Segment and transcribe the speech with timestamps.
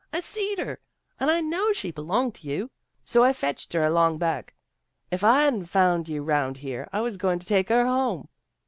[0.11, 0.79] I seed her,
[1.19, 2.71] and I knowed she b'longed to you,
[3.03, 4.55] so I fetched her along back.
[5.11, 8.27] Ef I hadn't found you 'round here, I was going to take her home."